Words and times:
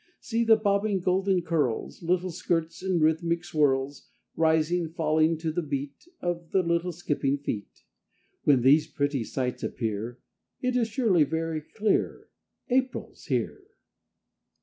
See 0.19 0.43
the 0.43 0.55
bobbing 0.55 0.99
golden 0.99 1.43
curls, 1.43 2.01
Little 2.01 2.31
skirts 2.31 2.81
in 2.81 2.99
rhythmic 2.99 3.45
swirls 3.45 4.09
Rising, 4.35 4.89
falling, 4.89 5.37
to 5.37 5.51
the 5.51 5.61
beat 5.61 6.07
Of 6.21 6.49
the 6.49 6.63
little 6.63 6.91
skipping 6.91 7.37
feet! 7.37 7.83
When 8.43 8.61
these 8.63 8.87
pretty 8.87 9.23
sights 9.23 9.61
appear, 9.61 10.17
It 10.59 10.75
is 10.75 10.87
surely 10.87 11.23
very 11.23 11.61
clear 11.61 12.29
April's 12.69 13.25
here! 13.25 13.61